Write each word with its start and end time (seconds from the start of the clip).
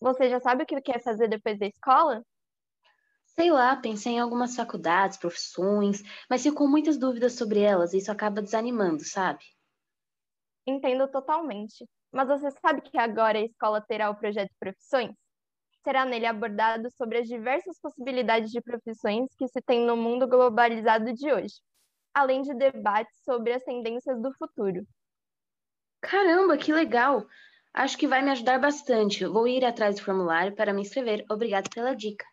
Você 0.00 0.28
já 0.28 0.40
sabe 0.40 0.62
o 0.62 0.66
que 0.66 0.80
quer 0.80 1.02
fazer 1.02 1.28
depois 1.28 1.58
da 1.58 1.66
escola? 1.66 2.22
Sei 3.26 3.50
lá, 3.50 3.74
pensei 3.74 4.12
em 4.12 4.20
algumas 4.20 4.54
faculdades, 4.54 5.18
profissões, 5.18 6.02
mas 6.30 6.42
fico 6.42 6.58
com 6.58 6.68
muitas 6.68 6.96
dúvidas 6.96 7.32
sobre 7.32 7.60
elas 7.60 7.92
e 7.92 7.98
isso 7.98 8.12
acaba 8.12 8.40
desanimando, 8.40 9.04
sabe? 9.04 9.44
Entendo 10.66 11.08
totalmente. 11.08 11.84
Mas 12.12 12.28
você 12.28 12.50
sabe 12.52 12.80
que 12.80 12.96
agora 12.96 13.38
a 13.38 13.42
escola 13.42 13.80
terá 13.80 14.08
o 14.08 14.14
projeto 14.14 14.50
Profissões? 14.58 15.12
Será 15.82 16.04
nele 16.04 16.26
abordado 16.26 16.88
sobre 16.92 17.18
as 17.18 17.28
diversas 17.28 17.78
possibilidades 17.80 18.50
de 18.50 18.60
profissões 18.62 19.28
que 19.36 19.48
se 19.48 19.60
tem 19.60 19.84
no 19.84 19.96
mundo 19.96 20.26
globalizado 20.28 21.12
de 21.12 21.32
hoje, 21.32 21.54
além 22.14 22.40
de 22.40 22.54
debates 22.54 23.18
sobre 23.24 23.52
as 23.52 23.64
tendências 23.64 24.22
do 24.22 24.32
futuro. 24.34 24.86
Caramba, 26.00 26.56
que 26.56 26.72
legal! 26.72 27.26
Acho 27.74 27.98
que 27.98 28.08
vai 28.08 28.22
me 28.22 28.30
ajudar 28.30 28.58
bastante. 28.58 29.26
Vou 29.26 29.46
ir 29.46 29.64
atrás 29.66 29.96
do 29.96 30.02
formulário 30.02 30.54
para 30.54 30.72
me 30.72 30.80
inscrever. 30.80 31.24
Obrigado 31.30 31.68
pela 31.68 31.94
dica. 31.94 32.24